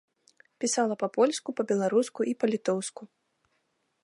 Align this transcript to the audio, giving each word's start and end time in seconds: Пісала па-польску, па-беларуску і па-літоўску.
Пісала 0.63 0.97
па-польску, 1.03 1.49
па-беларуску 1.59 2.19
і 2.33 2.37
па-літоўску. 2.45 3.03